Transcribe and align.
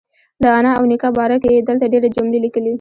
د 0.41 0.43
انا 0.59 0.71
او 0.77 0.83
نیکه 0.91 1.09
باره 1.17 1.37
کې 1.43 1.49
یې 1.55 1.61
دلته 1.67 1.85
ډېرې 1.93 2.09
جملې 2.15 2.39
لیکلي. 2.45 2.69